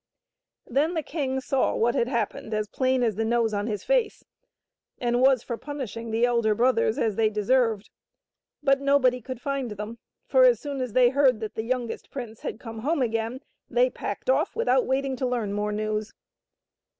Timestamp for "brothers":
6.55-6.97